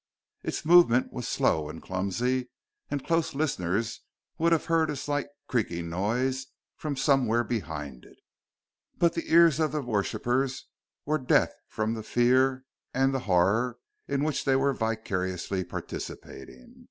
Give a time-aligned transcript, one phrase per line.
[0.41, 2.49] Its movement was slow and clumsy,
[2.89, 4.01] and close listeners
[4.39, 8.17] would have heard a slight creaking noise from somewhere behind it
[8.97, 10.65] but the ears of the worshippers
[11.05, 13.77] were deaf from the fear and the horror
[14.07, 16.73] in which they were vicariously participating.